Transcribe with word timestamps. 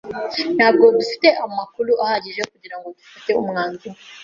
Ntabwo 0.55 0.83
dufite 0.97 1.27
amakuru 1.45 1.91
ahagije 2.03 2.41
kugirango 2.51 2.87
dufate 2.97 3.31
umwanzuro. 3.41 3.97